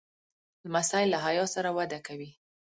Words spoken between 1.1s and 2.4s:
له حیا سره وده کوي.